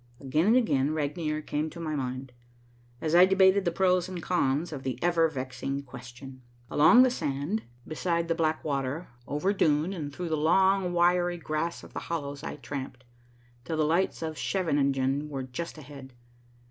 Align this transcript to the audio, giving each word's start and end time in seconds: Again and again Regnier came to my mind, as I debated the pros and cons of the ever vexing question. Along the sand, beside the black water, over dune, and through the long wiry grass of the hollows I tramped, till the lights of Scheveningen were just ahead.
Again 0.19 0.47
and 0.47 0.55
again 0.55 0.95
Regnier 0.95 1.43
came 1.43 1.69
to 1.69 1.79
my 1.79 1.95
mind, 1.95 2.31
as 3.01 3.13
I 3.13 3.27
debated 3.27 3.65
the 3.65 3.71
pros 3.71 4.09
and 4.09 4.19
cons 4.19 4.73
of 4.73 4.81
the 4.81 4.97
ever 5.03 5.29
vexing 5.29 5.83
question. 5.83 6.41
Along 6.71 7.03
the 7.03 7.11
sand, 7.11 7.61
beside 7.87 8.27
the 8.27 8.33
black 8.33 8.63
water, 8.63 9.09
over 9.27 9.53
dune, 9.53 9.93
and 9.93 10.11
through 10.11 10.29
the 10.29 10.35
long 10.37 10.91
wiry 10.91 11.37
grass 11.37 11.83
of 11.83 11.93
the 11.93 11.99
hollows 11.99 12.41
I 12.41 12.55
tramped, 12.55 13.03
till 13.63 13.77
the 13.77 13.83
lights 13.85 14.23
of 14.23 14.39
Scheveningen 14.39 15.29
were 15.29 15.43
just 15.43 15.77
ahead. 15.77 16.13